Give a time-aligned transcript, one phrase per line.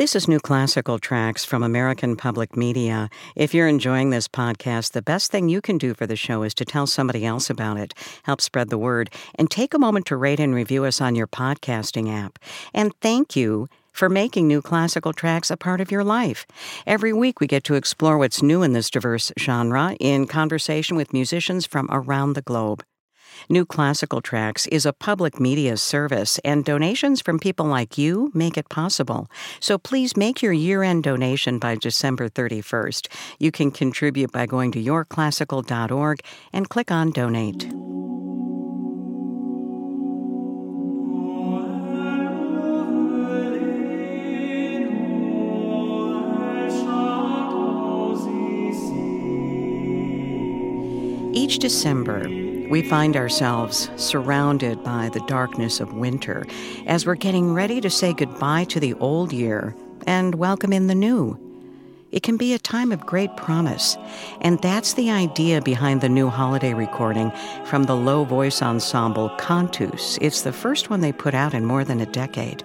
[0.00, 3.10] This is New Classical Tracks from American Public Media.
[3.36, 6.54] If you're enjoying this podcast, the best thing you can do for the show is
[6.54, 10.16] to tell somebody else about it, help spread the word, and take a moment to
[10.16, 12.38] rate and review us on your podcasting app.
[12.72, 16.46] And thank you for making New Classical Tracks a part of your life.
[16.86, 21.12] Every week, we get to explore what's new in this diverse genre in conversation with
[21.12, 22.82] musicians from around the globe.
[23.48, 28.56] New Classical Tracks is a public media service, and donations from people like you make
[28.56, 29.30] it possible.
[29.60, 33.08] So please make your year end donation by December 31st.
[33.38, 36.20] You can contribute by going to yourclassical.org
[36.52, 37.68] and click on Donate.
[51.32, 52.26] Each December,
[52.70, 56.46] we find ourselves surrounded by the darkness of winter
[56.86, 59.74] as we're getting ready to say goodbye to the old year
[60.06, 61.36] and welcome in the new.
[62.12, 63.96] It can be a time of great promise,
[64.40, 67.32] and that's the idea behind the new holiday recording
[67.64, 70.16] from the low voice ensemble Cantus.
[70.20, 72.62] It's the first one they put out in more than a decade.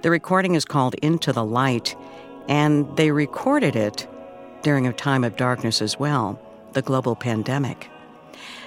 [0.00, 1.94] The recording is called Into the Light,
[2.48, 4.08] and they recorded it
[4.62, 6.40] during a time of darkness as well,
[6.72, 7.90] the global pandemic.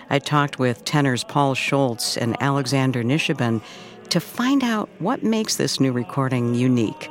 [0.09, 3.61] I talked with tenors Paul Schultz and Alexander Nishibun
[4.09, 7.09] to find out what makes this new recording unique.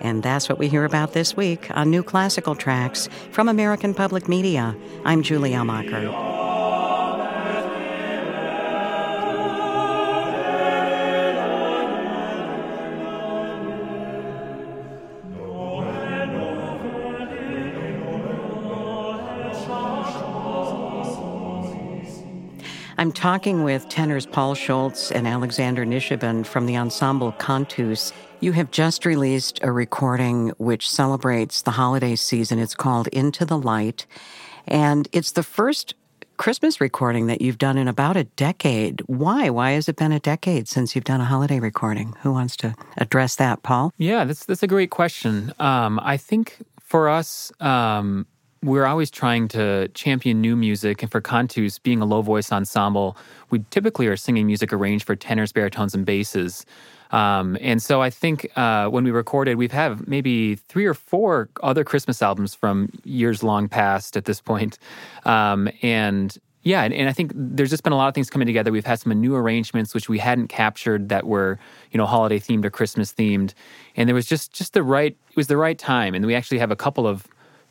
[0.00, 4.28] And that's what we hear about this week on New Classical Tracks from American Public
[4.28, 4.74] Media.
[5.04, 6.29] I'm Julie Amacher.
[23.20, 28.14] Talking with tenors Paul Schultz and Alexander Nishibun from the ensemble Cantus.
[28.40, 32.58] You have just released a recording which celebrates the holiday season.
[32.58, 34.06] It's called Into the Light,
[34.66, 35.92] and it's the first
[36.38, 39.02] Christmas recording that you've done in about a decade.
[39.04, 39.50] Why?
[39.50, 42.14] Why has it been a decade since you've done a holiday recording?
[42.22, 43.92] Who wants to address that, Paul?
[43.98, 45.52] Yeah, that's that's a great question.
[45.58, 48.26] Um, I think for us, um,
[48.62, 51.02] we're always trying to champion new music.
[51.02, 53.16] And for Cantus, being a low voice ensemble,
[53.48, 56.66] we typically are singing music arranged for tenors, baritones, and basses.
[57.10, 61.48] Um, and so I think uh, when we recorded, we've had maybe three or four
[61.62, 64.78] other Christmas albums from years long past at this point.
[65.24, 68.46] Um, and yeah, and, and, I think there's just been a lot of things coming
[68.46, 68.70] together.
[68.70, 71.58] We've had some new arrangements which we hadn't captured that were,
[71.90, 73.54] you know, holiday themed or Christmas themed,
[73.96, 76.14] and there was just just the right it was the right time.
[76.14, 77.26] And we actually have a couple of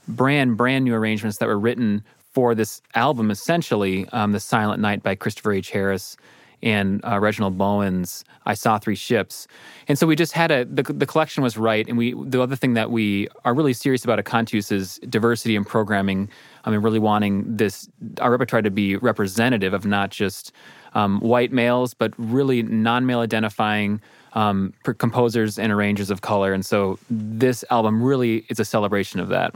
[0.10, 2.04] brand brand new arrangements that were written
[2.34, 5.72] for this album, essentially, um, "The Silent Night" by Christopher H.
[5.72, 6.18] Harris
[6.62, 9.48] and uh, Reginald Bowen's "I Saw Three Ships,"
[9.88, 12.56] and so we just had a the, the collection was right, and we the other
[12.56, 16.30] thing that we are really serious about at Cantus is diversity in programming.
[16.66, 17.90] I mean, really wanting this
[18.22, 20.52] our repertoire to be representative of not just
[20.94, 24.02] um, white males, but really non-male identifying
[24.34, 29.30] um, composers and arrangers of color, and so this album really is a celebration of
[29.30, 29.56] that.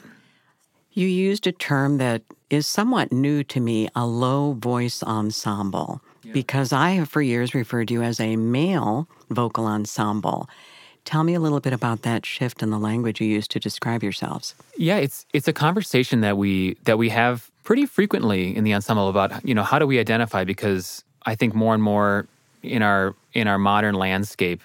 [0.93, 6.33] You used a term that is somewhat new to me a low voice ensemble, yeah.
[6.33, 10.47] because I have for years referred to you as a male vocal ensemble.
[11.05, 14.03] Tell me a little bit about that shift in the language you use to describe
[14.03, 14.55] yourselves.
[14.77, 19.09] Yeah, it's it's a conversation that we that we have pretty frequently in the ensemble
[19.09, 22.27] about you know how do we identify because I think more and more
[22.61, 24.61] in our in our modern landscape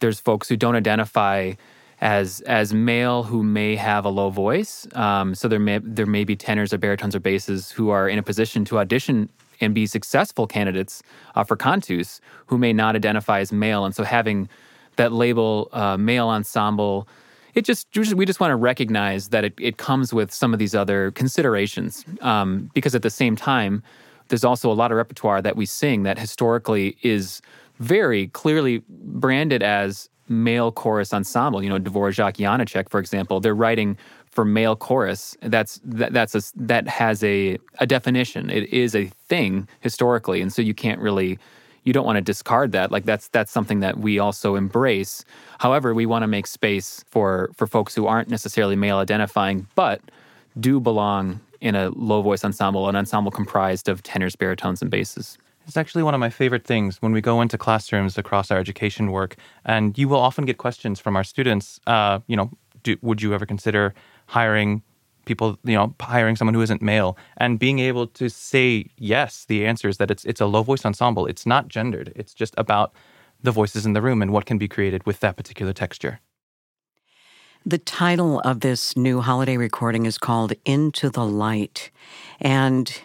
[0.00, 1.54] there's folks who don't identify
[2.00, 4.86] as as male who may have a low voice.
[4.94, 8.18] Um, so there may there may be tenors or baritones or basses who are in
[8.18, 9.28] a position to audition
[9.60, 11.02] and be successful candidates
[11.34, 14.48] uh, for Cantus who may not identify as male, and so having
[14.96, 17.08] that label uh, male ensemble.
[17.54, 20.76] It just we just want to recognize that it, it comes with some of these
[20.76, 23.82] other considerations um, because at the same time
[24.28, 27.40] there's also a lot of repertoire that we sing that historically is
[27.78, 31.62] very clearly branded as male chorus ensemble.
[31.62, 33.96] You know, Dvorak, Janacek, for example, they're writing
[34.30, 35.36] for male chorus.
[35.42, 38.50] That's that, that's a, that has a a definition.
[38.50, 41.38] It is a thing historically, and so you can't really
[41.84, 42.92] you don't want to discard that.
[42.92, 45.24] Like that's that's something that we also embrace.
[45.58, 50.00] However, we want to make space for for folks who aren't necessarily male identifying, but
[50.60, 55.38] do belong in a low voice ensemble, an ensemble comprised of tenors, baritones, and basses.
[55.68, 59.12] It's actually one of my favorite things when we go into classrooms across our education
[59.12, 59.36] work,
[59.66, 61.78] and you will often get questions from our students.
[61.86, 62.50] Uh, you know,
[62.82, 63.92] do, would you ever consider
[64.28, 64.82] hiring
[65.26, 65.58] people?
[65.64, 69.44] You know, hiring someone who isn't male, and being able to say yes.
[69.44, 71.26] The answer is that it's it's a low voice ensemble.
[71.26, 72.14] It's not gendered.
[72.16, 72.94] It's just about
[73.42, 76.20] the voices in the room and what can be created with that particular texture.
[77.66, 81.90] The title of this new holiday recording is called Into the Light.
[82.40, 83.00] And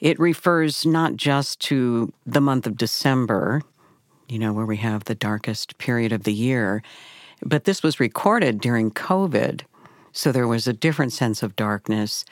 [0.00, 3.62] it refers not just to the month of December,
[4.28, 6.82] you know, where we have the darkest period of the year,
[7.42, 9.62] but this was recorded during COVID.
[10.12, 12.24] So there was a different sense of darkness.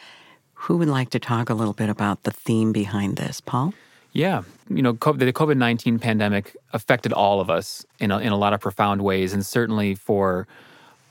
[0.54, 3.74] Who would like to talk a little bit about the theme behind this, Paul?
[4.12, 8.36] Yeah, you know, the COVID nineteen pandemic affected all of us in a, in a
[8.36, 10.46] lot of profound ways, and certainly for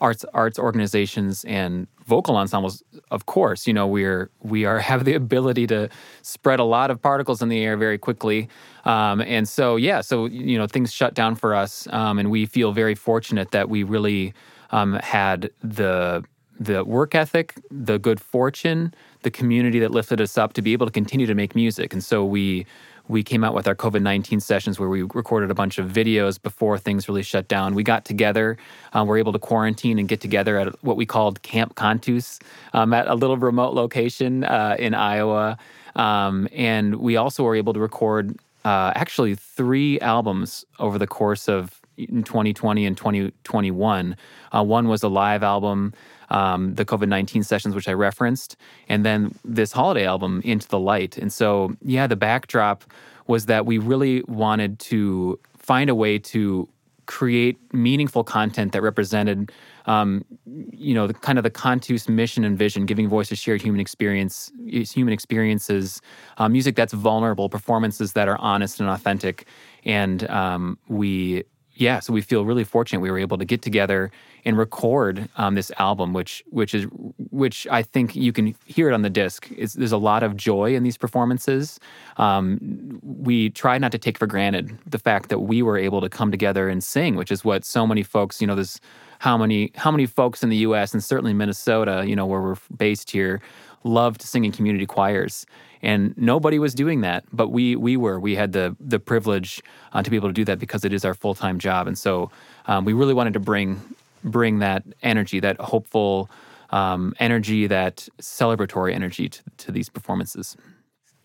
[0.01, 5.13] arts arts organizations and vocal ensembles of course you know we're we are have the
[5.13, 5.89] ability to
[6.21, 8.49] spread a lot of particles in the air very quickly.
[8.85, 12.45] Um, and so yeah so you know things shut down for us um, and we
[12.45, 14.33] feel very fortunate that we really
[14.71, 16.23] um, had the
[16.59, 20.85] the work ethic the good fortune the community that lifted us up to be able
[20.85, 21.93] to continue to make music.
[21.93, 22.65] And so we
[23.07, 26.41] we came out with our COVID 19 sessions where we recorded a bunch of videos
[26.41, 27.75] before things really shut down.
[27.75, 28.57] We got together,
[28.93, 32.39] uh, we're able to quarantine and get together at what we called Camp Cantus
[32.73, 35.57] um, at a little remote location uh, in Iowa.
[35.95, 41.49] Um, and we also were able to record uh, actually three albums over the course
[41.49, 44.15] of 2020 and 2021.
[44.51, 45.93] Uh, one was a live album
[46.33, 48.57] um, the COVID 19 sessions, which I referenced,
[48.89, 51.17] and then this holiday album, Into the Light.
[51.17, 52.83] And so, yeah, the backdrop
[53.27, 56.67] was that we really wanted to find a way to
[57.05, 59.51] create meaningful content that represented
[59.85, 63.61] um, you know the kind of the Cantus mission and vision giving voice to shared
[63.61, 66.01] human experience human experiences
[66.37, 69.45] uh, music that's vulnerable performances that are honest and authentic
[69.83, 71.43] and um, we
[71.75, 74.11] yeah, so we feel really fortunate we were able to get together
[74.45, 76.85] and record um, this album, which which is
[77.31, 79.49] which I think you can hear it on the disc.
[79.57, 81.79] It's, there's a lot of joy in these performances.
[82.17, 86.09] Um, we try not to take for granted the fact that we were able to
[86.09, 88.79] come together and sing, which is what so many folks, you know, there's
[89.19, 90.93] how many how many folks in the U.S.
[90.93, 93.41] and certainly Minnesota, you know, where we're based here,
[93.83, 95.47] love to sing in community choirs
[95.83, 98.19] and nobody was doing that but we we were.
[98.19, 101.03] We had the the privilege uh, to be able to do that because it is
[101.03, 101.87] our full-time job.
[101.87, 102.31] And so
[102.67, 103.81] um, we really wanted to bring
[104.23, 106.29] bring that energy that hopeful
[106.69, 110.55] um, energy that celebratory energy to, to these performances.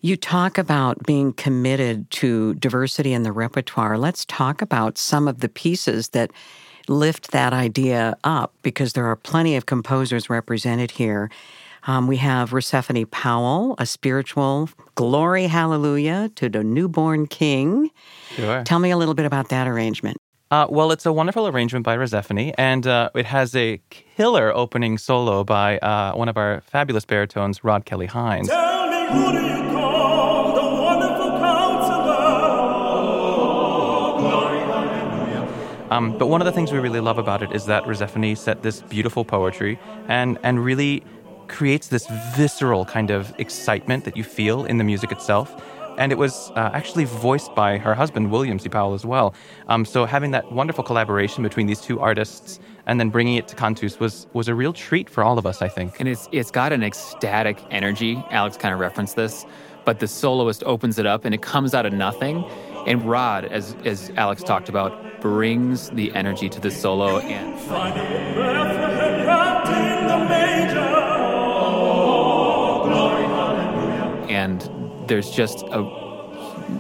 [0.01, 3.99] You talk about being committed to diversity in the repertoire.
[3.99, 6.31] Let's talk about some of the pieces that
[6.89, 11.31] lift that idea up because there are plenty of composers represented here
[11.89, 17.91] um, we have Rosephanye Powell, a spiritual glory hallelujah to the newborn king.
[18.37, 18.63] Sure.
[18.65, 20.19] Tell me a little bit about that arrangement.
[20.51, 24.99] Uh, well, it's a wonderful arrangement by Rosephanye, and uh, it has a killer opening
[24.99, 28.51] solo by uh, one of our fabulous baritones, Rod Kelly Hines.
[35.91, 38.63] Um, but one of the things we really love about it is that Rosephanye set
[38.63, 41.03] this beautiful poetry and and really
[41.49, 45.55] creates this visceral kind of excitement that you feel in the music itself.
[45.99, 48.69] And it was uh, actually voiced by her husband, William C.
[48.69, 49.35] Powell, as well.
[49.67, 53.57] Um, so having that wonderful collaboration between these two artists and then bringing it to
[53.57, 55.99] Cantus was was a real treat for all of us, I think.
[55.99, 58.23] And it's it's got an ecstatic energy.
[58.31, 59.45] Alex kind of referenced this,
[59.85, 62.45] but the soloist opens it up and it comes out of nothing.
[62.87, 67.59] And Rod, as as Alex talked about, brings the energy to the solo and.
[75.09, 75.83] There's just a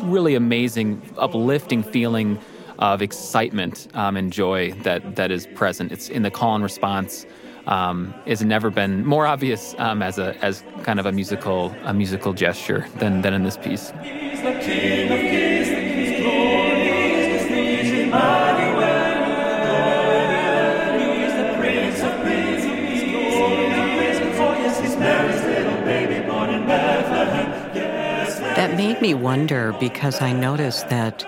[0.04, 2.38] really amazing, uplifting feeling
[2.78, 5.90] of excitement um, and joy that that is present.
[5.90, 7.26] It's in the call and response.
[7.66, 11.92] Um, has never been more obvious um, as a as kind of a musical a
[11.92, 13.92] musical gesture than than in this piece.
[29.08, 31.24] Me wonder because I noticed that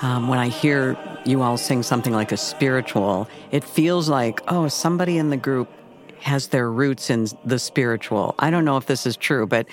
[0.00, 4.68] um, when I hear you all sing something like a spiritual, it feels like, oh,
[4.68, 5.68] somebody in the group
[6.20, 8.34] has their roots in the spiritual.
[8.38, 9.68] I don't know if this is true, but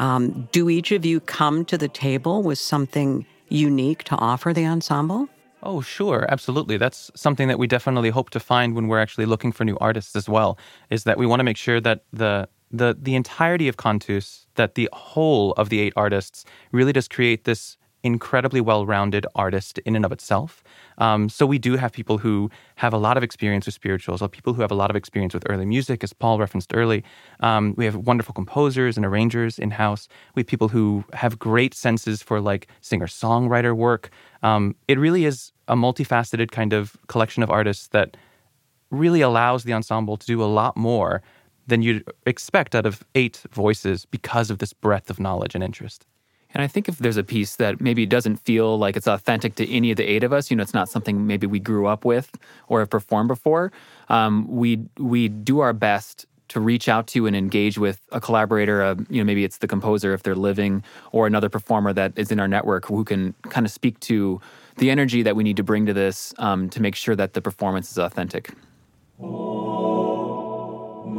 [0.00, 4.66] um, do each of you come to the table with something unique to offer the
[4.66, 5.28] ensemble?
[5.62, 6.78] Oh, sure, absolutely.
[6.78, 10.16] That's something that we definitely hope to find when we're actually looking for new artists
[10.16, 10.58] as well.
[10.90, 14.74] Is that we want to make sure that the the the entirety of Cantus, that
[14.74, 20.04] the whole of the eight artists really does create this incredibly well-rounded artist in and
[20.04, 20.64] of itself.
[20.98, 24.28] Um, so we do have people who have a lot of experience with spirituals, or
[24.28, 27.04] people who have a lot of experience with early music, as Paul referenced early.
[27.38, 30.08] Um, we have wonderful composers and arrangers in house.
[30.34, 34.10] We have people who have great senses for like singer-songwriter work.
[34.42, 38.16] Um, it really is a multifaceted kind of collection of artists that
[38.90, 41.22] really allows the ensemble to do a lot more
[41.66, 46.06] than you'd expect out of eight voices because of this breadth of knowledge and interest.
[46.54, 49.70] And I think if there's a piece that maybe doesn't feel like it's authentic to
[49.72, 52.04] any of the eight of us, you know, it's not something maybe we grew up
[52.04, 52.30] with
[52.68, 53.72] or have performed before,
[54.08, 58.82] um, we we do our best to reach out to and engage with a collaborator.
[58.82, 62.30] Uh, you know, maybe it's the composer if they're living, or another performer that is
[62.30, 64.38] in our network who can kind of speak to
[64.76, 67.40] the energy that we need to bring to this um, to make sure that the
[67.40, 68.50] performance is authentic.
[71.02, 71.10] Kind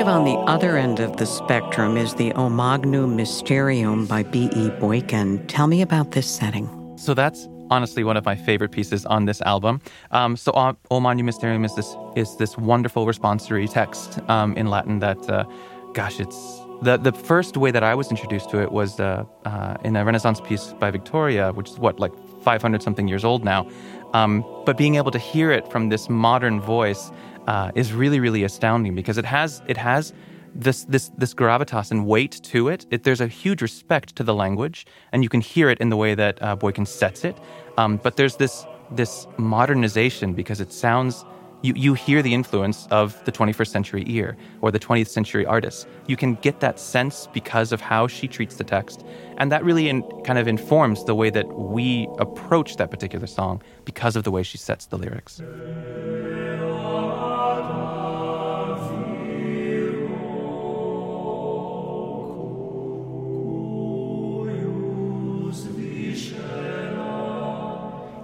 [0.00, 4.70] of on the other end of the spectrum is the O Magnum Mysterium by B.E.
[4.80, 5.46] Boykin.
[5.46, 6.96] Tell me about this setting.
[6.96, 9.82] So that's honestly one of my favorite pieces on this album.
[10.10, 10.52] Um, so
[10.90, 15.44] O Magnum Mysterium is this is this wonderful responsory text um, in Latin that, uh,
[15.92, 19.76] gosh, it's the the first way that I was introduced to it was uh, uh,
[19.84, 22.12] in a Renaissance piece by Victoria, which is what like
[22.42, 23.68] 500 something years old now.
[24.12, 27.10] Um, but being able to hear it from this modern voice
[27.46, 30.12] uh, is really really astounding because it has it has
[30.54, 32.86] this this this gravitas and weight to it.
[32.90, 33.02] it.
[33.02, 36.14] There's a huge respect to the language, and you can hear it in the way
[36.14, 37.36] that uh, Boykin sets it.
[37.76, 41.24] Um, but there's this this modernization because it sounds.
[41.64, 45.88] You, you hear the influence of the 21st century ear or the 20th century artist.
[46.06, 49.02] You can get that sense because of how she treats the text.
[49.38, 53.62] And that really in, kind of informs the way that we approach that particular song
[53.86, 55.40] because of the way she sets the lyrics.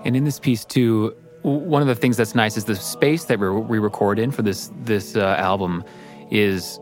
[0.04, 3.38] And in this piece too, one of the things that's nice is the space that
[3.38, 5.84] we record in for this this uh, album
[6.30, 6.78] is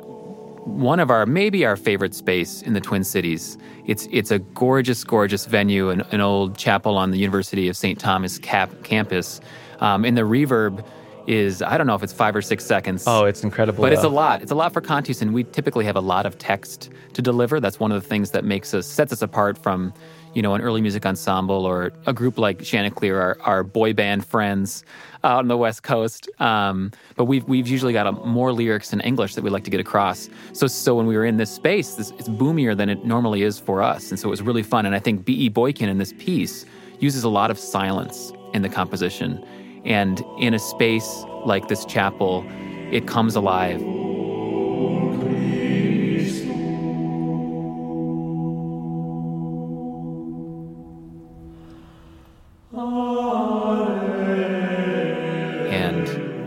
[0.64, 3.56] one of our maybe our favorite space in the Twin Cities.
[3.86, 7.98] It's it's a gorgeous, gorgeous venue, an, an old chapel on the University of St.
[7.98, 9.40] Thomas cap, campus,
[9.80, 10.84] um, and the reverb
[11.26, 13.04] is I don't know if it's five or six seconds.
[13.06, 13.82] Oh, it's incredible.
[13.82, 14.42] But it's a lot.
[14.42, 17.60] It's a lot for Cantus, and we typically have a lot of text to deliver.
[17.60, 19.92] That's one of the things that makes us sets us apart from
[20.38, 24.24] you know, an early music ensemble or a group like Chanticleer, our, our boy band
[24.24, 24.84] friends
[25.24, 26.30] out on the West Coast.
[26.40, 29.70] Um, but we've, we've usually got a, more lyrics in English that we like to
[29.70, 30.30] get across.
[30.52, 33.58] So, so when we were in this space, this, it's boomier than it normally is
[33.58, 34.10] for us.
[34.10, 34.86] And so it was really fun.
[34.86, 35.48] And I think B.E.
[35.48, 36.64] Boykin in this piece
[37.00, 39.44] uses a lot of silence in the composition.
[39.84, 42.46] And in a space like this chapel,
[42.92, 43.82] it comes alive.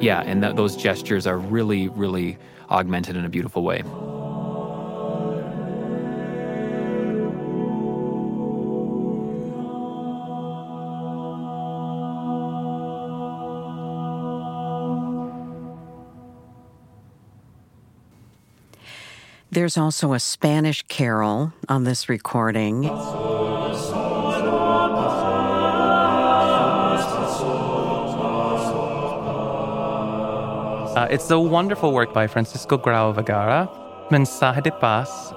[0.02, 2.38] Yeah, and th- those gestures are really, really
[2.70, 3.84] augmented in a beautiful way.
[19.54, 22.90] There's also a Spanish carol on this recording.
[30.96, 33.70] Uh, it's a wonderful work by Francisco Grau Vergara,
[34.12, 35.34] Mensaje de Paz,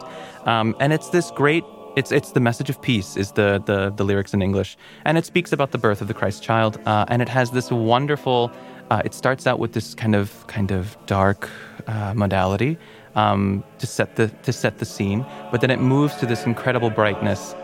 [0.46, 1.62] um, and it's this great.
[1.94, 5.25] It's it's the message of peace is the the the lyrics in English, and it
[5.25, 8.50] speaks about the birth of the Christ child, uh, and it has this wonderful.
[8.90, 11.49] Uh, it starts out with this kind of kind of dark
[11.87, 12.76] uh, modality
[13.14, 16.90] um, to set the to set the scene, but then it moves to this incredible
[16.90, 17.54] brightness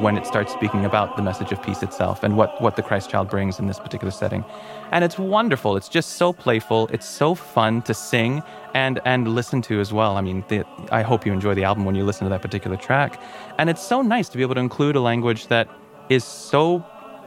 [0.00, 3.08] when it starts speaking about the message of peace itself and what, what the Christ
[3.08, 4.44] child brings in this particular setting.
[4.92, 5.76] And it's wonderful.
[5.76, 6.88] It's just so playful.
[6.88, 8.42] It's so fun to sing
[8.74, 10.16] and, and listen to as well.
[10.16, 12.76] I mean, the, I hope you enjoy the album when you listen to that particular
[12.76, 13.20] track.
[13.58, 15.68] And it's so nice to be able to include a language that
[16.10, 16.84] is so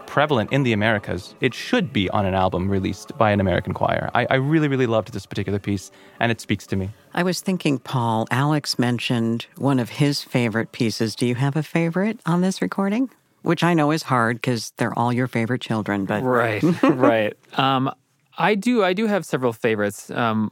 [0.10, 1.36] prevalent in the Americas.
[1.40, 4.10] It should be on an album released by an American choir.
[4.16, 6.90] I, I, really, really loved this particular piece, and it speaks to me.
[7.14, 11.16] I was thinking, Paul, Alex mentioned one of his favorite pieces.
[11.16, 13.12] Do you have a favorite on this recording?
[13.44, 17.38] Which I know is hard because they're all your favorite children, but right, right.
[17.58, 17.94] Um,
[18.36, 20.10] I do, I do have several favorites.
[20.10, 20.52] Um,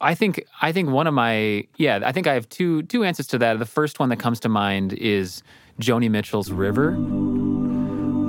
[0.00, 3.28] I think, I think one of my, yeah, I think I have two, two answers
[3.28, 3.60] to that.
[3.60, 5.44] The first one that comes to mind is
[5.80, 6.96] Joni Mitchell's "River."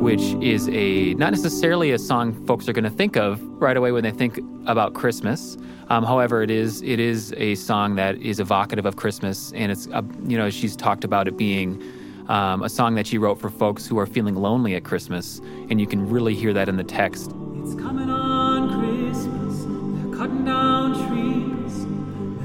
[0.07, 3.91] Which is a not necessarily a song folks are going to think of right away
[3.91, 5.57] when they think about Christmas.
[5.89, 9.85] Um, however, it is it is a song that is evocative of Christmas, and it's
[9.87, 11.83] uh, you know she's talked about it being
[12.29, 15.81] um, a song that she wrote for folks who are feeling lonely at Christmas, and
[15.81, 17.33] you can really hear that in the text.
[17.61, 19.65] It's coming on Christmas.
[19.65, 21.85] They're cutting down trees.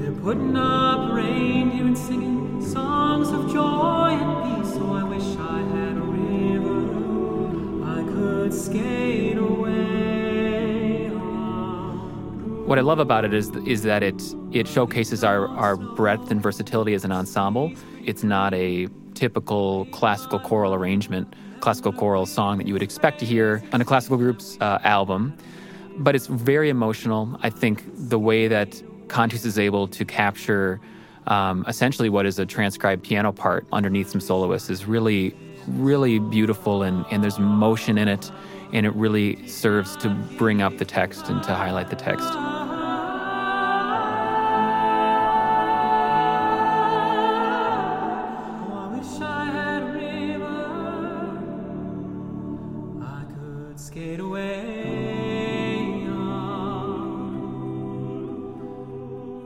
[0.01, 4.62] They're putting up reindeer and singing songs of joy and peace.
[12.67, 16.41] What I love about it is is that it it showcases our our breadth and
[16.41, 17.73] versatility as an ensemble.
[18.03, 23.25] It's not a typical classical choral arrangement, classical choral song that you would expect to
[23.25, 25.37] hear on a classical group's uh, album.
[25.97, 27.37] But it's very emotional.
[27.43, 30.79] I think the way that Cantus is able to capture
[31.27, 35.35] um, essentially what is a transcribed piano part underneath some soloists is really,
[35.67, 38.31] really beautiful, and, and there's motion in it,
[38.71, 42.25] and it really serves to bring up the text and to highlight the text.
[42.25, 42.67] I
[48.95, 50.83] wish I had a river
[53.01, 56.63] I could skate away on.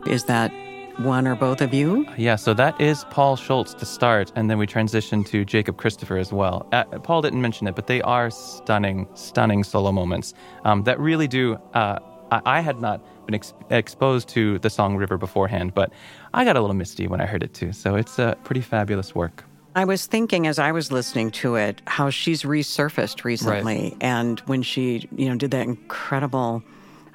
[0.08, 0.52] Is that
[1.00, 2.08] one or both of you?
[2.18, 6.18] Yeah, so that is Paul Schultz to start, and then we transition to Jacob Christopher
[6.18, 6.68] as well.
[6.72, 11.28] Uh, Paul didn't mention it, but they are stunning, stunning solo moments um, that really
[11.28, 11.56] do.
[11.74, 12.00] Uh,
[12.32, 15.92] I, I had not been ex- exposed to the song River beforehand, but
[16.34, 17.72] I got a little misty when I heard it too.
[17.74, 19.44] So it's a pretty fabulous work.
[19.76, 24.64] I was thinking as I was listening to it how she's resurfaced recently, and when
[24.64, 26.64] she, you know, did that incredible.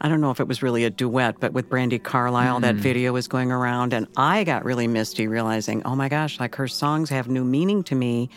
[0.02, 3.12] I don't know if it was really a duet, but with Brandi Carlile, that video
[3.12, 7.08] was going around, and I got really misty realizing, oh my gosh, like her songs
[7.10, 8.28] have new meaning to me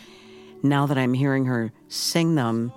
[0.62, 2.72] now that I'm hearing her sing them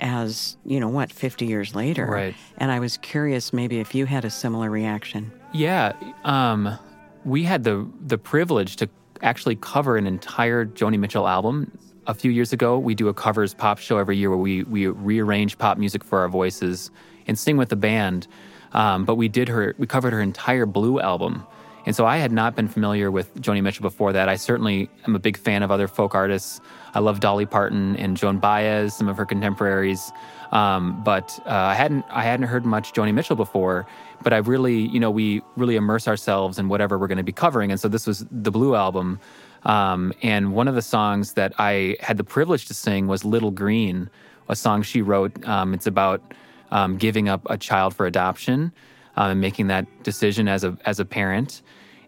[0.00, 2.04] as, you know, what, 50 years later.
[2.04, 2.34] Right.
[2.58, 5.30] And I was curious maybe if you had a similar reaction.
[5.52, 5.92] Yeah,
[6.24, 6.76] um,
[7.24, 8.88] we had the the privilege to
[9.22, 11.78] actually cover an entire Joni Mitchell album
[12.08, 12.76] a few years ago.
[12.76, 16.18] We do a covers pop show every year where we we rearrange pop music for
[16.18, 16.90] our voices
[17.26, 18.26] and sing with the band.
[18.72, 21.46] Um, but we did her we covered her entire Blue album.
[21.86, 24.28] And so I had not been familiar with Joni Mitchell before that.
[24.28, 26.60] I certainly am a big fan of other folk artists.
[26.94, 30.10] I love Dolly Parton and Joan Baez, some of her contemporaries.
[30.50, 33.86] Um, but uh, I hadn't I hadn't heard much Joni Mitchell before.
[34.22, 37.32] But I really, you know, we really immerse ourselves in whatever we're going to be
[37.32, 37.70] covering.
[37.70, 39.20] And so this was the Blue album.
[39.62, 43.50] Um, and one of the songs that I had the privilege to sing was Little
[43.50, 44.10] Green,
[44.48, 45.44] a song she wrote.
[45.46, 46.22] Um, it's about
[46.70, 48.72] um, giving up a child for adoption
[49.16, 51.62] um, and making that decision as a as a parent.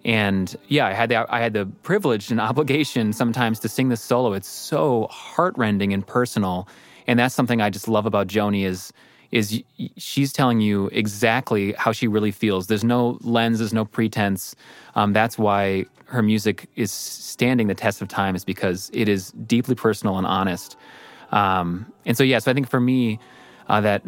[0.05, 4.01] And yeah, I had the I had the privilege and obligation sometimes to sing this
[4.01, 4.33] solo.
[4.33, 6.69] It's so heartrending and personal,
[7.07, 8.93] and that's something I just love about Joni is
[9.31, 9.63] is
[9.97, 12.67] she's telling you exactly how she really feels.
[12.67, 14.57] There's no lens, there's no pretense.
[14.95, 19.33] Um, that's why her music is standing the test of time, is because it is
[19.33, 20.77] deeply personal and honest.
[21.31, 23.19] Um, and so, yeah, so I think for me,
[23.69, 24.03] uh, that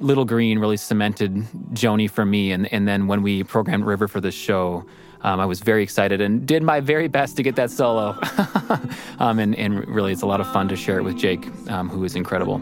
[0.00, 1.34] Little Green really cemented
[1.72, 2.52] Joni for me.
[2.52, 4.84] And, and then when we programmed River for this show,
[5.22, 8.16] um, I was very excited and did my very best to get that solo.
[9.18, 11.88] um, and, and really, it's a lot of fun to share it with Jake, um,
[11.88, 12.58] who is incredible.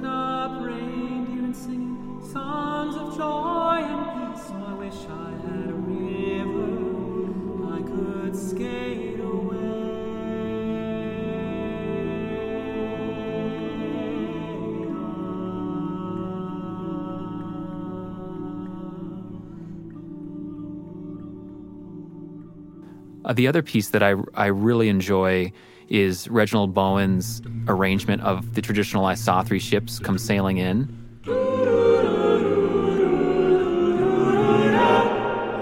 [23.26, 25.52] Uh, the other piece that I, I really enjoy
[25.88, 30.88] is Reginald Bowen's arrangement of the traditional I saw three ships come sailing in.
[31.26, 31.30] I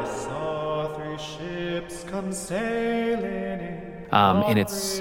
[0.07, 4.07] saw three ships come sailing in.
[4.12, 5.00] Um, and it's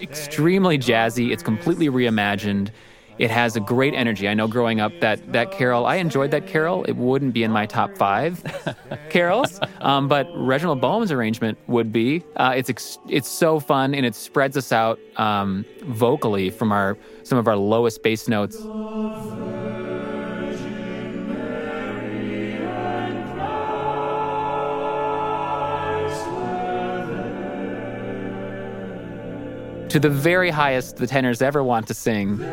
[0.00, 1.32] extremely jazzy.
[1.32, 2.70] It's completely reimagined.
[3.18, 4.28] It has a great energy.
[4.28, 6.84] I know growing up that that carol, I enjoyed that carol.
[6.84, 8.42] It wouldn't be in my top five
[9.10, 12.22] carols, um, but Reginald Bowen's arrangement would be.
[12.36, 16.96] Uh, it's ex- it's so fun and it spreads us out um, vocally from our
[17.22, 18.56] some of our lowest bass notes.
[29.96, 32.36] To the very highest the tenors ever want to sing.
[32.36, 32.44] So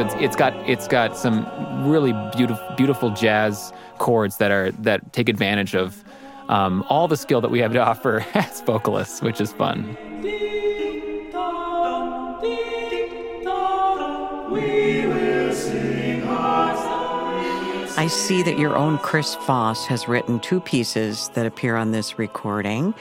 [0.00, 1.46] it's, it's got it's got some
[1.86, 6.02] really beautiful beautiful jazz chords that are that take advantage of
[6.48, 9.94] um, all the skill that we have to offer as vocalists, which is fun.
[18.08, 22.18] I see that your own Chris Foss has written two pieces that appear on this
[22.18, 22.94] recording.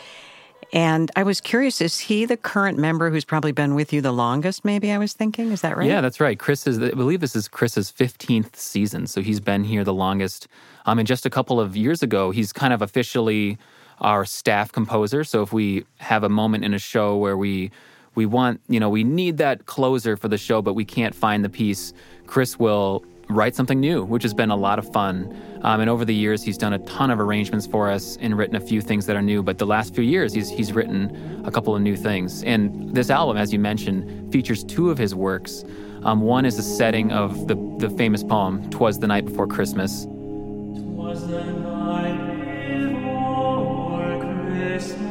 [0.74, 4.12] And I was curious, is he the current member who's probably been with you the
[4.12, 4.92] longest, maybe?
[4.92, 5.54] I was thinking.
[5.54, 5.88] Is that right?
[5.88, 6.38] Yeah, that's right.
[6.38, 9.08] Chris is, I believe this is Chris's 15th season.
[9.08, 10.50] So he's been here the longest.
[10.86, 13.58] Um, and just a couple of years ago, he's kind of officially
[14.02, 15.24] our staff composer.
[15.24, 17.72] So if we have a moment in a show where we
[18.16, 21.46] we want, you know, we need that closer for the show, but we can't find
[21.46, 21.94] the piece,
[22.26, 25.36] Chris will write something new, which has been a lot of fun.
[25.62, 28.56] Um, and over the years, he's done a ton of arrangements for us and written
[28.56, 29.44] a few things that are new.
[29.44, 32.44] But the last few years, he's he's written a couple of new things.
[32.44, 35.64] And this album, as you mentioned, features two of his works.
[36.04, 40.06] Um, one is a setting of the the famous poem "Twas the Night Before Christmas."
[40.08, 45.08] Was the night before Christmas.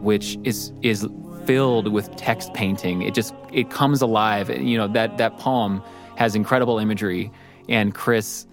[0.00, 1.06] which is is
[1.48, 3.00] filled with text painting.
[3.00, 4.50] It just it comes alive.
[4.50, 5.82] You know that that poem
[6.16, 7.32] has incredible imagery,
[7.70, 8.46] and Chris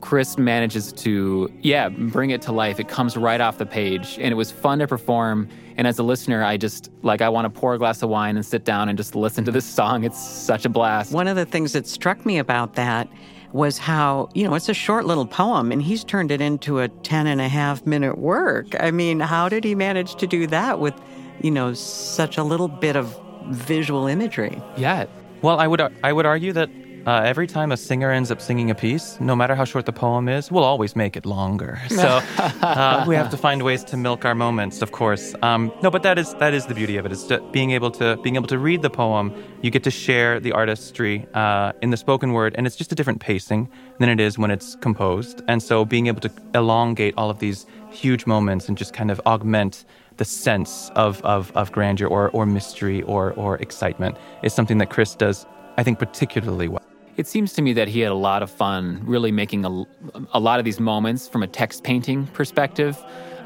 [0.00, 2.80] Chris manages to yeah bring it to life.
[2.80, 5.46] It comes right off the page, and it was fun to perform.
[5.76, 8.36] And as a listener, I just like I want to pour a glass of wine
[8.36, 10.04] and sit down and just listen to this song.
[10.04, 11.12] It's such a blast.
[11.12, 13.10] One of the things that struck me about that
[13.52, 16.88] was how, you know, it's a short little poem and he's turned it into a
[16.88, 18.68] 10 and a half minute work.
[18.80, 20.94] I mean, how did he manage to do that with,
[21.42, 23.18] you know, such a little bit of
[23.50, 24.62] visual imagery?
[24.76, 25.06] Yeah,
[25.42, 26.70] Well, I would I would argue that
[27.06, 29.92] uh, every time a singer ends up singing a piece, no matter how short the
[29.92, 31.80] poem is, we'll always make it longer.
[32.02, 32.20] So
[32.62, 35.34] uh, we have to find ways to milk our moments, of course.
[35.42, 37.12] Um, no, but that is that is the beauty of it.
[37.12, 39.32] It's just being able to being able to read the poem.
[39.62, 42.94] You get to share the artistry uh, in the spoken word, and it's just a
[42.94, 45.42] different pacing than it is when it's composed.
[45.48, 49.20] And so being able to elongate all of these huge moments and just kind of
[49.26, 49.84] augment
[50.22, 54.88] the sense of, of, of grandeur or, or mystery or, or excitement is something that
[54.88, 56.84] Chris does, I think, particularly well.
[57.16, 59.84] It seems to me that he had a lot of fun really making a,
[60.32, 62.96] a lot of these moments from a text painting perspective.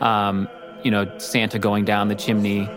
[0.00, 0.48] Um,
[0.84, 2.68] you know, Santa going down the chimney.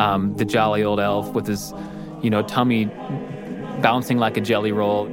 [0.00, 1.74] Um, the jolly old elf with his,
[2.22, 2.86] you know, tummy
[3.82, 5.06] bouncing like a jelly roll.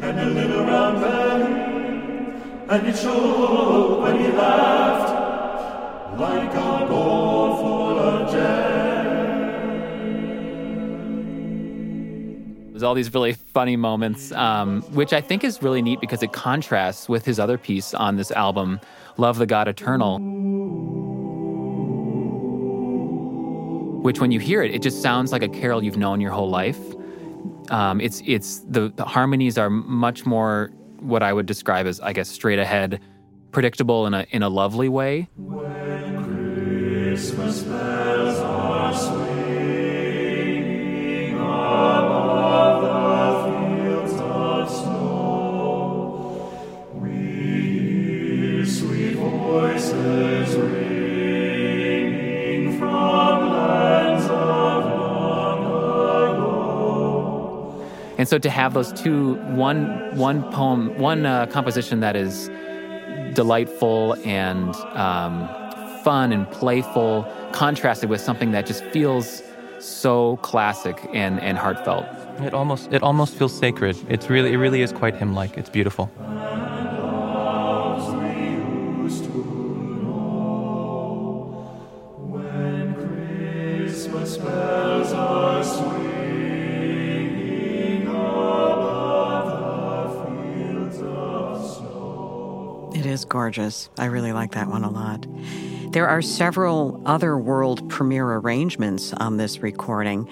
[0.00, 1.52] And a little round belly,
[2.68, 2.86] and
[4.00, 8.70] when he laughed, like a bowl full of jam.
[12.70, 16.32] There's all these really funny moments, um, which I think is really neat because it
[16.32, 18.80] contrasts with his other piece on this album,
[19.16, 20.18] Love the God Eternal.
[24.02, 26.48] Which, when you hear it, it just sounds like a carol you've known your whole
[26.48, 26.80] life.
[27.70, 32.12] Um, it's it's the, the harmonies are much more what I would describe as, I
[32.12, 33.00] guess, straight ahead,
[33.52, 35.28] predictable in a in a lovely way.
[58.30, 62.48] So to have those two, one one poem, one uh, composition that is
[63.34, 65.48] delightful and um,
[66.04, 69.42] fun and playful, contrasted with something that just feels
[69.80, 72.06] so classic and, and heartfelt.
[72.38, 73.96] It almost it almost feels sacred.
[74.08, 75.58] It's really it really is quite hymn like.
[75.58, 76.08] It's beautiful.
[93.40, 93.88] Gorgeous.
[93.96, 95.26] I really like that one a lot.
[95.92, 100.28] There are several other world premiere arrangements on this recording.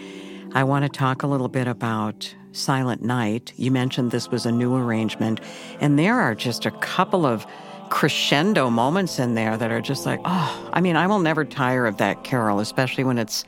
[0.53, 3.55] I want to talk a little bit about Silent Night.
[3.57, 5.41] You mentioned this was a new arrangement,
[5.81, 7.47] and there are just a couple of
[7.89, 11.87] crescendo moments in there that are just like, oh, I mean, I will never tire
[11.87, 13.43] of that carol, especially when it's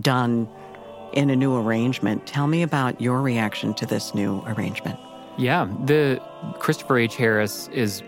[0.00, 0.48] done
[1.12, 2.26] in a new arrangement.
[2.26, 4.98] Tell me about your reaction to this new arrangement.
[5.38, 6.20] Yeah, the
[6.58, 7.14] Christopher H.
[7.14, 8.02] Harris is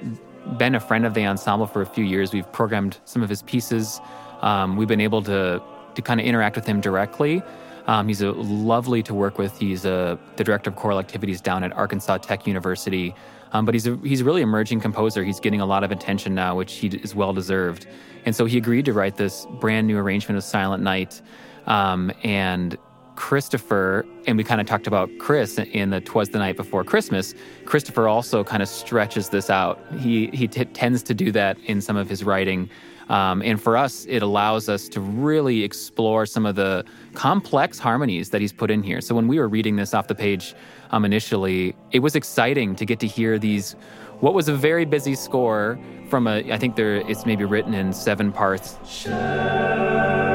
[0.59, 2.33] been a friend of the ensemble for a few years.
[2.33, 4.01] We've programmed some of his pieces.
[4.43, 5.63] Um, we've been able to
[5.95, 7.43] to kind of interact with him directly.
[7.87, 9.59] Um, he's a lovely to work with.
[9.59, 13.15] He's a, the director of choral activities down at Arkansas Tech University.
[13.53, 15.25] Um, but he's a, he's a really emerging composer.
[15.25, 17.87] He's getting a lot of attention now, which he is well deserved.
[18.27, 21.23] And so he agreed to write this brand new arrangement of Silent Night.
[21.67, 22.77] Um, and
[23.17, 27.35] Christopher, and we kind of talked about Chris in the "Twas the Night Before Christmas."
[27.65, 29.81] Christopher also kind of stretches this out.
[29.99, 32.71] He he t- tends to do that in some of his writing,
[33.09, 38.31] um, and for us, it allows us to really explore some of the complex harmonies
[38.31, 39.01] that he's put in here.
[39.01, 40.55] So when we were reading this off the page
[40.91, 43.77] um, initially, it was exciting to get to hear these.
[44.21, 47.93] What was a very busy score from a, I think there it's maybe written in
[47.93, 48.79] seven parts.
[49.07, 50.26] and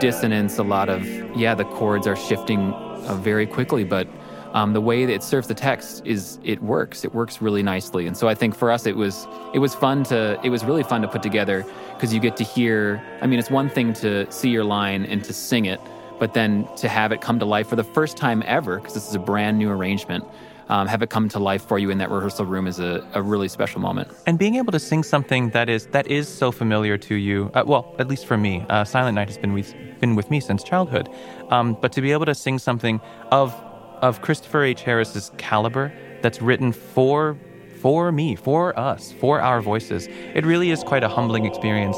[0.00, 4.08] dissonance, a lot of, yeah, the chords are shifting uh, very quickly, but
[4.52, 7.04] um, the way that it serves the text is it works.
[7.04, 10.02] It works really nicely, and so I think for us it was it was fun
[10.04, 13.00] to it was really fun to put together because you get to hear.
[13.22, 15.80] I mean, it's one thing to see your line and to sing it,
[16.18, 19.08] but then to have it come to life for the first time ever because this
[19.08, 20.24] is a brand new arrangement
[20.70, 23.20] um, have it come to life for you in that rehearsal room is a, a
[23.20, 24.08] really special moment.
[24.26, 27.64] And being able to sing something that is that is so familiar to you, uh,
[27.66, 30.62] well, at least for me, uh, Silent Night has been with, been with me since
[30.62, 31.08] childhood.
[31.50, 33.52] Um, but to be able to sing something of
[34.00, 34.82] of Christopher H.
[34.82, 37.36] Harris's caliber that's written for
[37.82, 41.96] for me, for us, for our voices, it really is quite a humbling experience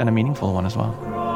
[0.00, 1.31] and a meaningful one as well.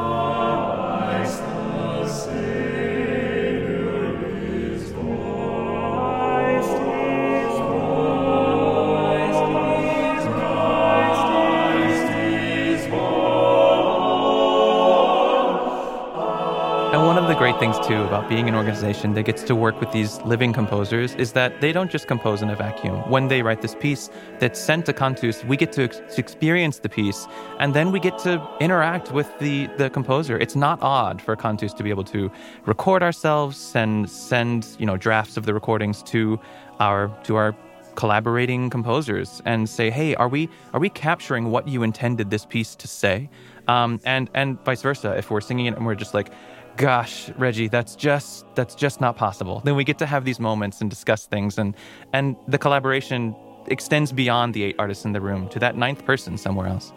[17.87, 21.61] Too about being an organization that gets to work with these living composers is that
[21.61, 22.97] they don't just compose in a vacuum.
[23.09, 26.89] When they write this piece that's sent to Cantus, we get to, ex- experience the
[26.89, 27.27] piece,
[27.59, 30.37] and then we get to interact with the, the composer.
[30.37, 32.29] It's not odd for Cantus to be able to
[32.65, 36.39] record ourselves and send you know drafts of the recordings to
[36.81, 37.55] our to our
[37.95, 42.75] collaborating composers and say, "Hey, are we are we capturing what you intended this piece
[42.75, 43.29] to say?"
[43.69, 45.15] Um, and and vice versa.
[45.17, 46.29] If we're singing it and we're just like,
[46.77, 49.61] gosh, Reggie, that's just that's just not possible.
[49.65, 51.75] Then we get to have these moments and discuss things and
[52.13, 53.35] and the collaboration
[53.67, 56.93] extends beyond the eight artists in the room to that ninth person somewhere else.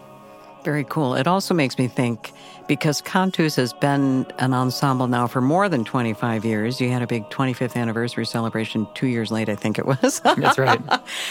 [0.62, 1.14] Very cool.
[1.14, 2.32] It also makes me think
[2.68, 6.80] because Cantus has been an ensemble now for more than 25 years.
[6.80, 10.20] You had a big 25th anniversary celebration two years late, I think it was.
[10.20, 10.80] That's right.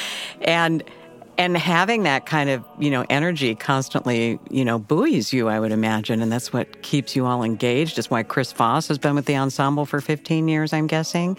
[0.41, 0.83] and
[1.39, 5.71] and having that kind of you know energy constantly you know buoys you i would
[5.71, 7.97] imagine and that's what keeps you all engaged.
[7.97, 11.37] Is why chris foss has been with the ensemble for 15 years i'm guessing.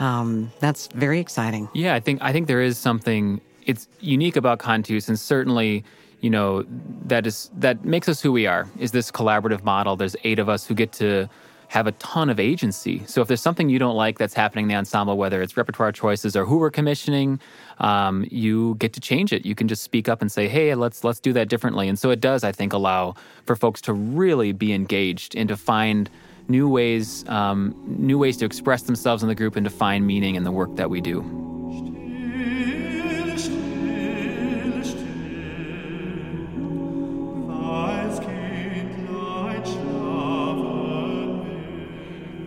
[0.00, 1.68] Um, that's very exciting.
[1.74, 5.84] Yeah i think i think there is something it's unique about cantus and certainly
[6.20, 6.64] you know
[7.06, 9.94] that is that makes us who we are is this collaborative model.
[9.94, 11.28] There's eight of us who get to
[11.74, 13.02] have a ton of agency.
[13.06, 15.90] So if there's something you don't like that's happening in the ensemble, whether it's repertoire
[15.90, 17.40] choices or who we're commissioning,
[17.78, 19.44] um, you get to change it.
[19.44, 22.10] You can just speak up and say, "Hey, let's let's do that differently." And so
[22.10, 26.08] it does, I think, allow for folks to really be engaged and to find
[26.46, 30.36] new ways, um, new ways to express themselves in the group and to find meaning
[30.36, 31.53] in the work that we do.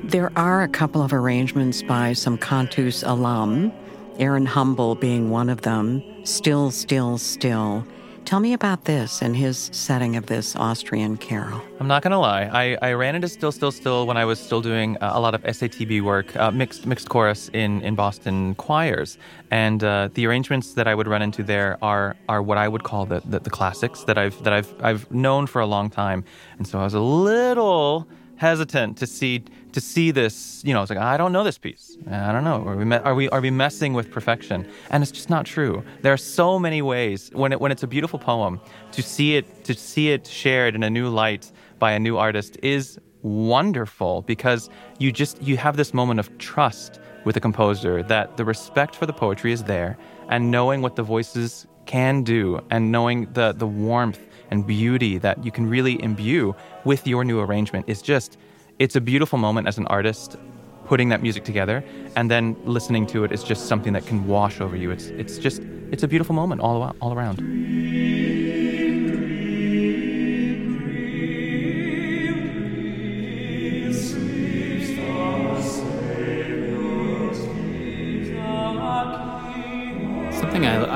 [0.08, 3.74] There are a couple of arrangements by some Cantus alum,
[4.20, 7.86] Aaron Humble being one of them, Still, Still, Still.
[8.24, 11.62] Tell me about this and his setting of this Austrian carol.
[11.82, 14.62] I'm not gonna lie, I, I ran into Still, Still, Still when I was still
[14.62, 19.18] doing a lot of SATB work, uh, mixed mixed chorus in, in Boston choirs,
[19.52, 22.84] and uh, the arrangements that I would run into there are are what I would
[22.84, 26.24] call the, the, the classics that I've that I've I've known for a long time,
[26.60, 28.08] and so I was a little
[28.38, 30.64] hesitant to see to see this.
[30.66, 31.98] You know, it's like I don't know this piece.
[32.10, 32.64] I don't know.
[32.66, 34.68] Are we are we are we messing with perfection?
[34.90, 35.84] And it's just not true.
[36.02, 38.62] There are so many ways when it when it's a beautiful poem
[38.94, 42.58] to see it to see it shared in a new light by a new artist
[42.64, 44.70] is wonderful because
[45.00, 49.06] you just you have this moment of trust with the composer that the respect for
[49.06, 49.98] the poetry is there
[50.30, 55.44] and knowing what the voices can do and knowing the the warmth and beauty that
[55.44, 56.56] you can really imbue
[56.86, 57.88] with your new arrangement.
[57.88, 58.38] Is just
[58.80, 60.38] it's a beautiful moment as an artist
[60.86, 61.84] putting that music together
[62.16, 64.92] and then listening to it is just something that can wash over you.
[64.92, 67.40] It's it's just it's a beautiful moment all all around.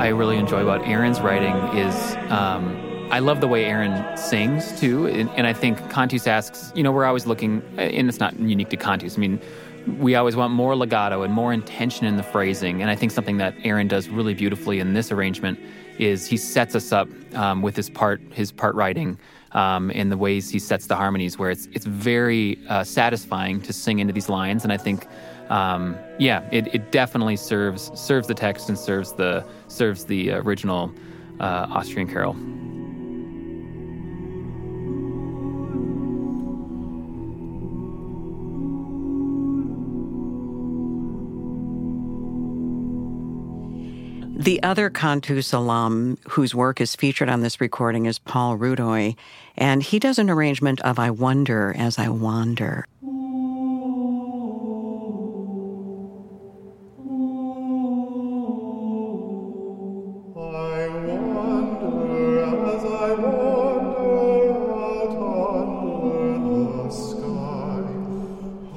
[0.02, 5.06] I really enjoy about Aaron's writing is um, I love the way Aaron sings too.
[5.06, 8.70] And, and, I think Cantus asks, you know, we're always looking, and it's not unique
[8.70, 9.18] to Cantus.
[9.18, 9.38] I mean,
[9.98, 12.80] we always want more legato and more intention in the phrasing.
[12.80, 15.60] And I think something that Aaron does really beautifully in this arrangement
[15.98, 19.18] is he sets us up um, with his part, his part writing.
[19.52, 23.72] Um, in the ways he sets the harmonies, where it's it's very uh, satisfying to
[23.74, 25.06] sing into these lines, and I think
[25.50, 30.90] um, yeah, it, it definitely serves serves the text and serves the serves the original
[31.38, 32.34] uh, Austrian carol.
[44.42, 49.14] The other Cantus alum whose work is featured on this recording is Paul Rudoy,
[49.56, 52.88] and he does an arrangement of I Wonder as I Wander.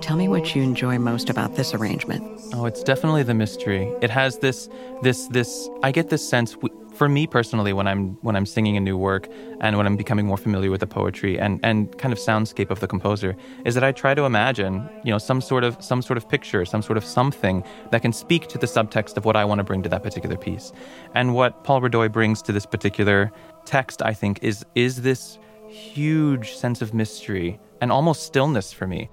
[0.09, 2.23] You enjoy most about this arrangement?
[2.53, 3.91] Oh, it's definitely the mystery.
[4.01, 4.69] It has this,
[5.01, 5.69] this, this.
[5.83, 6.55] I get this sense.
[6.93, 9.27] For me personally, when I'm when I'm singing a new work
[9.59, 12.79] and when I'm becoming more familiar with the poetry and, and kind of soundscape of
[12.79, 16.17] the composer, is that I try to imagine, you know, some sort of some sort
[16.17, 19.43] of picture, some sort of something that can speak to the subtext of what I
[19.43, 20.71] want to bring to that particular piece.
[21.15, 23.31] And what Paul Rudoy brings to this particular
[23.65, 25.37] text, I think, is is this
[25.67, 29.09] huge sense of mystery and almost stillness for me.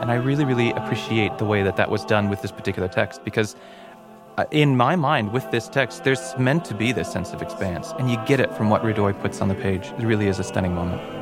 [0.00, 3.22] And I really, really appreciate the way that that was done with this particular text
[3.24, 3.54] because,
[4.38, 7.92] uh, in my mind, with this text, there's meant to be this sense of expanse.
[7.98, 9.92] And you get it from what Rudoy puts on the page.
[9.98, 11.17] It really is a stunning moment.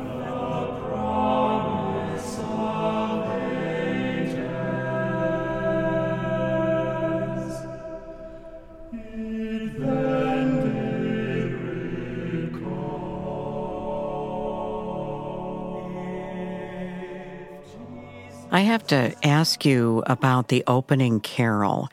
[18.49, 21.89] I have to ask you about the opening carol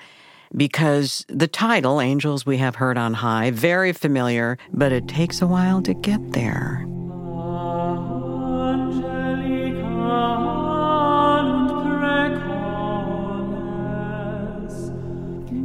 [0.56, 5.48] because the title, Angels We Have Heard on High, very familiar, but it takes a
[5.48, 6.86] while to get there.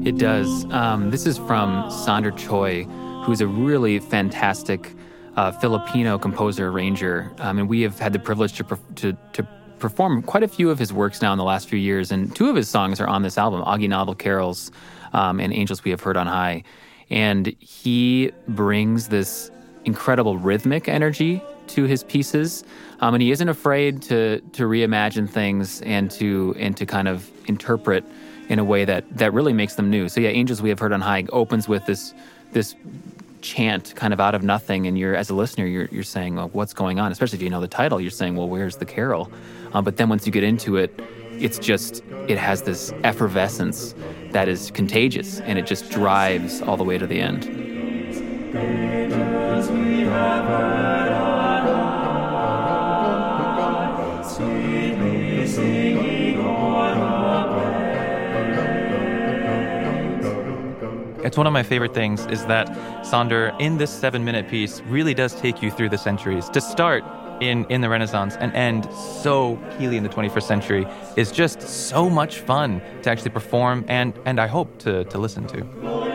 [0.06, 0.66] It does.
[0.72, 2.86] Um, this is from Saunder Choi,
[3.26, 4.96] who's a really fantastic
[5.36, 9.48] uh, Filipino composer arranger, um, and we have had the privilege to, to, to
[9.80, 12.50] performed quite a few of his works now in the last few years, and two
[12.50, 14.72] of his songs are on this album Aguinaldo Carols
[15.14, 16.64] um, and Angels We Have Heard on High.
[17.10, 19.50] And he brings this
[19.86, 22.64] incredible rhythmic energy to his pieces,
[23.00, 27.30] um, and he isn't afraid to to reimagine things and to and to kind of
[27.48, 28.04] interpret
[28.50, 30.10] in a way that that really makes them new.
[30.10, 32.14] So yeah, Angels We Have Heard on High opens with this
[32.52, 32.76] this
[33.42, 36.50] chant kind of out of nothing and you're as a listener you're, you're saying well
[36.50, 39.32] what's going on especially if you know the title you're saying well where's the carol
[39.74, 41.00] um, but then once you get into it
[41.40, 43.96] it's just it has this effervescence
[44.32, 47.46] that is contagious and it just drives all the way to the end
[61.30, 62.70] It's one of my favorite things is that
[63.06, 66.50] Saunder, in this seven minute piece, really does take you through the centuries.
[66.50, 67.04] To start
[67.42, 72.10] in, in the Renaissance and end so keenly in the 21st century is just so
[72.10, 76.10] much fun to actually perform and, and I hope to, to listen to.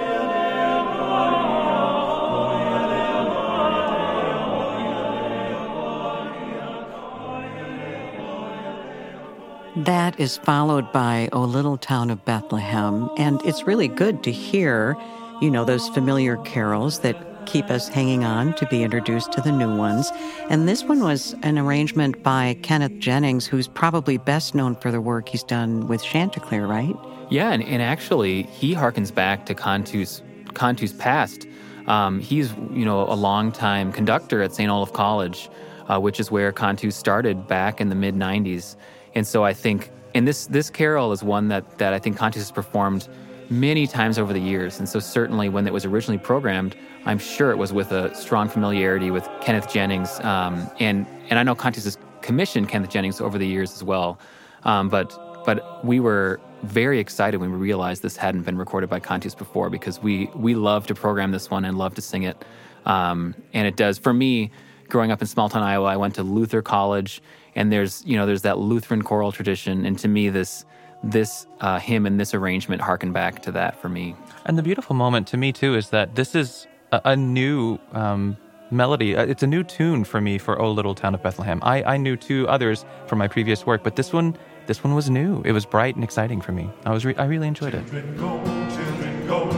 [9.76, 13.10] That is followed by O Little Town of Bethlehem.
[13.18, 14.96] And it's really good to hear,
[15.42, 19.52] you know, those familiar carols that keep us hanging on to be introduced to the
[19.52, 20.10] new ones.
[20.50, 25.00] And this one was an arrangement by Kenneth Jennings, who's probably best known for the
[25.00, 26.96] work he's done with Chanticleer, right?
[27.30, 30.22] Yeah, and, and actually, he harkens back to Cantus,
[30.54, 31.46] Cantus past.
[31.86, 34.70] Um, he's, you know, a longtime conductor at St.
[34.70, 35.50] Olaf College,
[35.88, 38.76] uh, which is where Cantus started back in the mid 90s.
[39.14, 42.42] And so I think, and this this carol is one that that I think Cantus
[42.42, 43.08] has performed
[43.50, 44.78] many times over the years.
[44.78, 46.76] And so certainly when it was originally programmed,
[47.06, 50.20] I'm sure it was with a strong familiarity with Kenneth Jennings.
[50.20, 54.18] Um, and and I know Cantus has commissioned Kenneth Jennings over the years as well.
[54.64, 58.98] Um, but but we were very excited when we realized this hadn't been recorded by
[59.00, 62.44] Cantus before because we we love to program this one and love to sing it.
[62.86, 64.50] Um, and it does for me.
[64.88, 67.22] Growing up in small town Iowa, I went to Luther College,
[67.54, 70.64] and there's you know there's that Lutheran choral tradition, and to me this
[71.10, 74.16] this uh, hymn and this arrangement harken back to that for me.
[74.46, 78.36] And the beautiful moment to me too is that this is a, a new um,
[78.70, 79.16] melody.
[79.16, 81.96] Uh, It's a new tune for me for "O Little Town of Bethlehem." I, I
[81.96, 84.36] knew two others from my previous work, but this one
[84.66, 85.42] this one was new.
[85.44, 86.70] It was bright and exciting for me.
[86.86, 87.84] I was re- I really enjoyed it.
[87.86, 89.50] Children, go, children, go,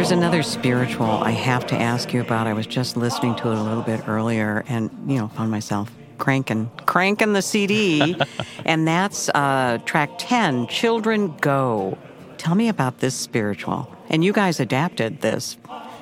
[0.00, 2.46] There's another spiritual I have to ask you about.
[2.46, 5.92] I was just listening to it a little bit earlier and, you know, found myself
[6.16, 8.16] cranking, cranking the CD.
[8.64, 11.98] and that's uh, track 10, Children Go.
[12.38, 13.94] Tell me about this spiritual.
[14.08, 15.58] And you guys adapted this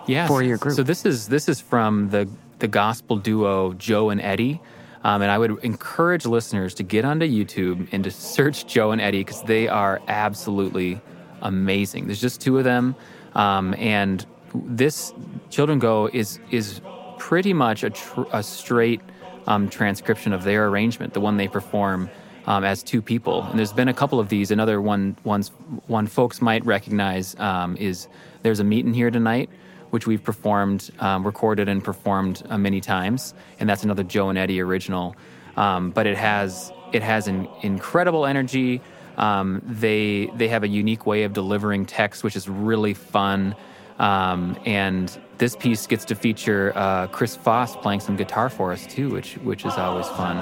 [0.07, 0.77] yeah, for your group.
[0.77, 2.29] So this is this is from the
[2.61, 4.61] the gospel duo Joe and Eddie.
[5.03, 9.01] Um, and I would encourage listeners to get onto YouTube and to search Joe and
[9.01, 11.01] Eddie because they are absolutely
[11.43, 12.07] amazing.
[12.07, 12.95] There's just two of them,
[13.35, 14.25] um, and
[14.55, 15.13] this
[15.51, 16.81] "Children Go" is is
[17.19, 19.01] pretty much a, tr- a straight
[19.47, 22.09] um, transcription of their arrangement, the one they perform
[22.47, 23.43] um, as two people.
[23.45, 24.51] And there's been a couple of these.
[24.51, 25.49] Another one, ones,
[25.87, 28.09] one folks might recognize um, is
[28.43, 29.51] "There's a Meeting Here Tonight."
[29.91, 34.37] Which we've performed, um, recorded, and performed uh, many times, and that's another Joe and
[34.37, 35.17] Eddie original.
[35.57, 38.83] Um, but it has it has an incredible energy.
[39.19, 43.55] Um, they they have a unique way of delivering text, which is really fun.
[43.99, 48.87] Um, and this piece gets to feature uh, Chris Foss playing some guitar for us
[48.87, 50.37] too, which which is always fun.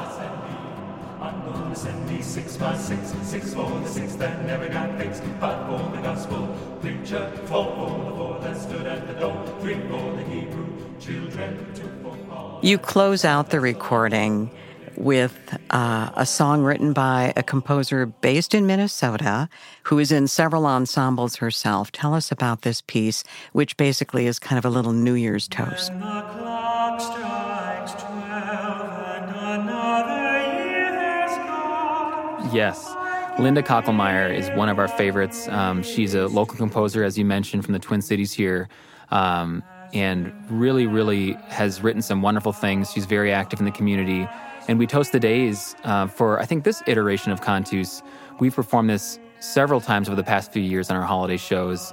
[12.63, 14.51] You close out the recording
[14.97, 19.49] with uh, a song written by a composer based in Minnesota
[19.85, 21.93] who is in several ensembles herself.
[21.93, 25.91] Tell us about this piece, which basically is kind of a little New Year's toast.
[25.91, 32.55] When the clock strikes twelve and another year has gone.
[32.55, 32.93] Yes.
[33.39, 35.47] Linda Kachelmeier is one of our favorites.
[35.49, 38.71] Um, she's a local composer, as you mentioned, from the Twin Cities here,
[39.11, 42.91] um, and really, really has written some wonderful things.
[42.93, 44.27] She's very active in the community.
[44.69, 48.03] And we toast the days uh, for, I think, this iteration of Cantus.
[48.41, 51.93] We've performed this several times over the past few years on our holiday shows,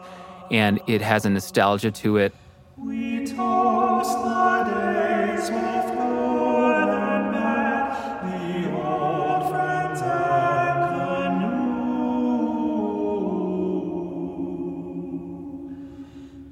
[0.50, 2.34] and it has a nostalgia to it.
[2.78, 11.30] We toast the days with good and bad, the old friends and the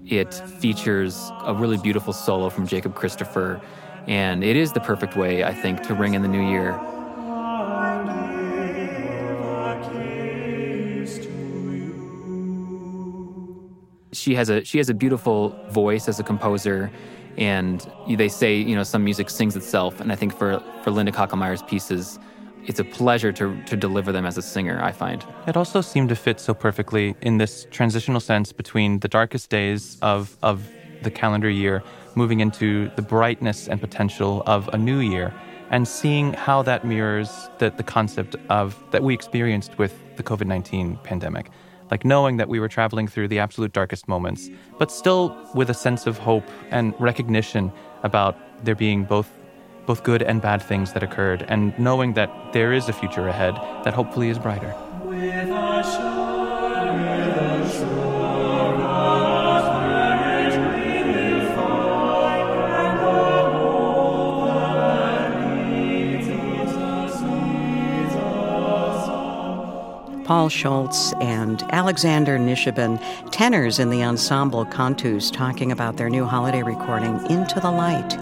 [0.05, 0.15] new.
[0.15, 3.59] It features a really beautiful solo from Jacob Christopher,
[4.07, 6.79] and it is the perfect way, I think, to ring in the new year.
[14.13, 16.91] She has a she has a beautiful voice as a composer
[17.37, 21.11] and they say you know some music sings itself and i think for for linda
[21.11, 22.19] kachelmeier's pieces
[22.65, 26.09] it's a pleasure to to deliver them as a singer i find It also seemed
[26.09, 30.69] to fit so perfectly in this transitional sense between the darkest days of, of
[31.03, 31.83] the calendar year
[32.15, 35.33] moving into the brightness and potential of a new year
[35.69, 41.01] and seeing how that mirrors the, the concept of that we experienced with the COVID-19
[41.03, 41.49] pandemic.
[41.89, 45.73] Like knowing that we were traveling through the absolute darkest moments, but still with a
[45.73, 47.71] sense of hope and recognition
[48.03, 49.29] about there being both
[49.87, 53.55] both good and bad things that occurred and knowing that there is a future ahead
[53.83, 54.75] that hopefully is brighter.
[70.31, 73.01] Paul Schultz and Alexander Nishibun,
[73.31, 78.13] tenors in the ensemble Cantus, talking about their new holiday recording, Into the Light.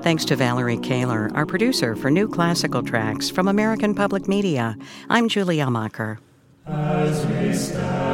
[0.00, 4.74] Thanks to Valerie Kahler, our producer for new classical tracks from American Public Media.
[5.10, 5.28] I'm
[7.26, 8.07] we stand